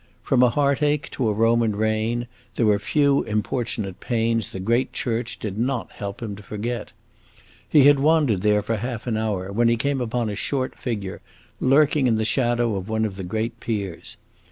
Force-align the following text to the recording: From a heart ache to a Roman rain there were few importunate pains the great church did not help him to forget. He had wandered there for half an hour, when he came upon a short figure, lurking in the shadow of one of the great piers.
From 0.23 0.41
a 0.41 0.49
heart 0.49 0.81
ache 0.81 1.11
to 1.11 1.29
a 1.29 1.33
Roman 1.33 1.75
rain 1.75 2.25
there 2.55 2.65
were 2.65 2.79
few 2.79 3.21
importunate 3.25 3.99
pains 3.99 4.49
the 4.49 4.59
great 4.59 4.93
church 4.93 5.37
did 5.37 5.59
not 5.59 5.91
help 5.91 6.23
him 6.23 6.35
to 6.37 6.41
forget. 6.41 6.91
He 7.69 7.83
had 7.83 7.99
wandered 7.99 8.41
there 8.41 8.63
for 8.63 8.77
half 8.77 9.05
an 9.05 9.15
hour, 9.15 9.51
when 9.51 9.69
he 9.69 9.77
came 9.77 10.01
upon 10.01 10.27
a 10.27 10.35
short 10.35 10.75
figure, 10.75 11.21
lurking 11.59 12.07
in 12.07 12.15
the 12.15 12.25
shadow 12.25 12.75
of 12.77 12.89
one 12.89 13.05
of 13.05 13.15
the 13.15 13.23
great 13.23 13.59
piers. 13.59 14.17